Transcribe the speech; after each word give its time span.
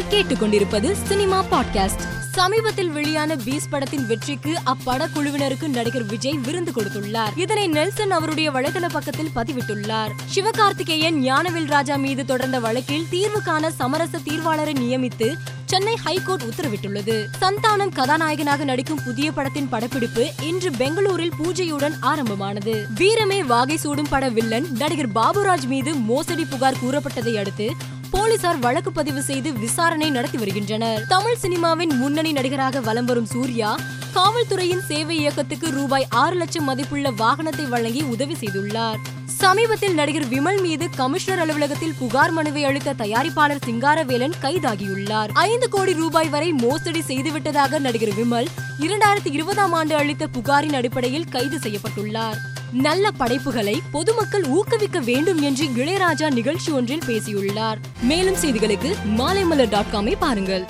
நீங்கள் 0.00 0.22
கேட்டுக்கொண்டிருப்பது 0.22 0.92
cinema 0.92 1.44
podcast. 1.50 2.02
சமீபத்தில் 2.32 2.90
வெளியான 2.90 3.36
பீஸ் 3.36 3.68
படத்தின் 3.68 4.06
வெற்றிக்கு 4.06 4.58
அப்படக்குழுவினருக்கு 4.66 5.68
நடிகர் 5.68 6.04
விஜய் 6.04 6.38
விருந்து 6.38 6.72
கொடுத்துள்ளார். 6.74 7.38
இதனை 7.38 7.68
நெல்சன் 7.68 8.10
அவருடைய 8.10 8.50
வலைதள 8.50 8.88
பக்கத்தில் 8.88 9.30
பதிவிட்டுள்ளார். 9.34 10.08
சிவகார்த்திகேயன் 10.34 11.22
ஞானவேல் 11.22 11.66
ராஜா 11.66 11.96
மீது 11.96 12.24
தொடர்ந்த 12.24 12.60
வழக்கில் 12.60 13.06
தீர்வு 13.10 13.42
காண 13.42 13.70
சமரச 13.70 14.18
தீர்வாளரை 14.18 14.74
நியமித்து 14.74 15.36
சென்னை 15.64 15.96
ஹைகோர்ட் 15.96 16.42
உத்தரவிட்டுள்ளது. 16.42 17.24
சந்தானம் 17.40 17.94
கதாநாயகனாக 17.94 18.64
நடிக்கும் 18.64 19.00
புதிய 19.04 19.32
படத்தின் 19.32 19.68
படப்பிடிப்பு 19.68 20.32
இன்று 20.42 20.70
பெங்களூரில் 20.70 21.32
பூஜையுடன் 21.42 21.94
ஆரம்பமானது. 22.00 22.86
வீரமே 22.94 23.42
வாகை 23.42 23.76
சூடும் 23.76 24.08
பட 24.10 24.28
வில்லன் 24.28 24.66
நடிகர் 24.78 25.12
பாபுராஜ் 25.12 25.66
மீது 25.66 25.94
மோசடி 25.94 26.44
புகார் 26.44 26.76
கூறப்பட்டதை 26.76 27.38
அடுத்து 27.38 27.98
போலீசார் 28.10 28.58
வழக்கு 28.58 28.92
பதிவு 28.92 29.22
செய்து 29.22 29.52
விசாரணை 29.52 30.10
நடத்தி 30.10 30.38
வருகின்றனர். 30.38 31.06
தமிழ் 31.08 31.40
சினிமாவின் 31.42 31.92
முன்னணி 31.98 32.32
நடிகராக 32.32 32.80
வலம் 32.80 33.04
வரும் 33.04 33.26
சூர்யா 33.26 33.78
காவல்துறையின் 34.14 34.82
சேவை 34.88 35.16
இயக்கத்துக்கு 35.18 35.70
ரூபாய் 35.70 36.06
ஆறு 36.10 36.36
லட்சம் 36.36 36.64
மதிப்புள்ள 36.64 37.10
வாகனத்தை 37.10 37.68
வழங்கி 37.68 38.02
உதவி 38.02 38.36
செய்துள்ளார். 38.40 39.00
சமீபத்தில் 39.40 39.94
நடிகர் 39.94 40.28
விமல் 40.28 40.60
மீது 40.60 40.90
கமிஷனர் 40.90 41.40
அலுவலகத்தில் 41.40 41.94
புகார் 41.98 42.30
மனுவை 42.30 42.64
அளித்த 42.64 42.92
தயாரிப்பாளர் 42.92 43.62
சிங்காரவேலன் 43.66 44.32
கைதாகியுள்ளார். 44.42 45.30
ஐந்து 45.32 45.68
கோடி 45.68 45.92
ரூபாய் 45.92 46.28
வரை 46.28 46.52
மோசடி 46.52 47.00
செய்துவிட்டதாக 47.00 47.78
நடிகர் 47.78 48.08
விமல் 48.08 48.46
இரண்டாயிரத்தி 48.80 49.30
இருபதாம் 49.30 49.72
ஆண்டு 49.72 49.94
அளித்த 49.94 50.26
புகாரின் 50.26 50.72
அடிப்படையில் 50.72 51.24
கைது 51.24 51.58
செய்யப்பட்டுள்ளார். 51.58 52.36
நல்ல 52.72 53.10
படைப்புகளை 53.10 53.82
பொதுமக்கள் 53.90 54.44
ஊக்குவிக்க 54.44 55.00
வேண்டும் 55.00 55.40
என்று 55.40 55.66
இளையராஜா 55.66 56.30
நிகழ்ச்சி 56.30 56.72
ஒன்றில் 56.72 57.06
பேசியுள்ளார். 57.06 57.78
மேலும் 58.02 58.36
செய்திகளுக்கு 58.36 58.92
மாலைமலர் 59.16 59.68
டாட் 59.68 59.92
காமை 59.92 60.14
பாருங்கள். 60.18 60.66